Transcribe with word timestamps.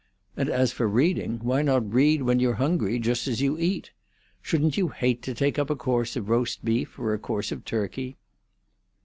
And 0.35 0.49
as 0.49 0.71
for 0.71 0.87
reading, 0.87 1.37
why 1.43 1.61
not 1.61 1.93
read 1.93 2.23
when 2.23 2.39
you're 2.39 2.55
hungry, 2.55 2.97
just 2.97 3.27
as 3.27 3.39
you 3.39 3.59
eat? 3.59 3.91
Shouldn't 4.41 4.75
you 4.75 4.87
hate 4.87 5.21
to 5.21 5.35
take 5.35 5.59
up 5.59 5.69
a 5.69 5.75
course 5.75 6.15
of 6.15 6.27
roast 6.27 6.65
beef, 6.65 6.97
or 6.97 7.13
a 7.13 7.19
course 7.19 7.51
of 7.51 7.63
turkey?" 7.65 8.17